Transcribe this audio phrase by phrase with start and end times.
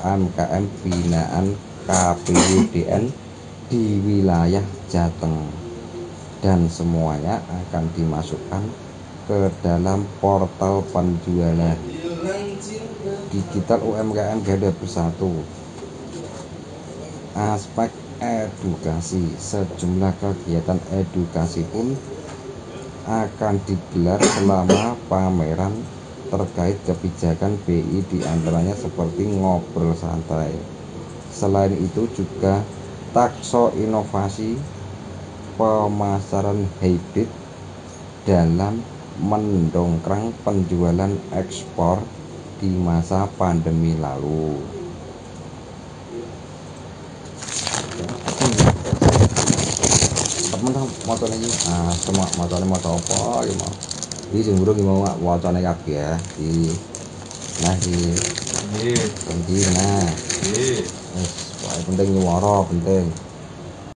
[0.00, 1.52] UMKM binaan
[1.84, 3.12] KPUDN
[3.68, 5.44] di wilayah Jateng.
[6.40, 8.64] Dan semuanya akan dimasukkan
[9.28, 11.76] ke dalam portal penjualan.
[13.28, 15.44] Digital UMKM Garda Bersatu.
[17.36, 17.92] Aspek
[18.24, 19.36] edukasi.
[19.36, 21.92] Sejumlah kegiatan edukasi pun
[23.04, 25.99] akan digelar selama pameran
[26.30, 30.54] terkait kebijakan BI di antaranya seperti ngobrol santai
[31.30, 32.62] selain itu juga
[33.14, 34.54] takso inovasi
[35.58, 37.26] pemasaran hybrid
[38.26, 38.82] dalam
[39.20, 42.00] mendongkrang penjualan ekspor
[42.60, 44.56] di masa pandemi lalu.
[50.50, 50.72] Temen
[51.08, 53.99] motor ini, ah semua motor apa ya?
[54.30, 56.14] Di sing burung mau wacane kabeh ya.
[56.38, 56.70] Di
[57.66, 58.14] nah di
[58.70, 60.06] Nggih, penting nah.
[60.46, 60.86] nggih.
[61.18, 63.10] Wis, pokoke penting nyuwara penting.